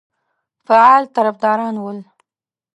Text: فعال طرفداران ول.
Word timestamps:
فعال 0.67 1.03
طرفداران 1.15 1.75
ول. 1.83 1.99